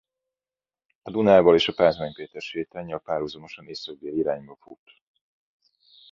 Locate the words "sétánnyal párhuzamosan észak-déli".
2.41-4.17